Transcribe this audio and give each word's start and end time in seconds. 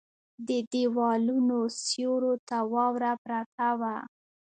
د 0.47 0.49
ديوالونو 0.71 1.59
سيورو 1.83 2.33
ته 2.47 2.57
واوره 2.73 3.11
پرته 3.25 3.67
وه. 3.79 3.95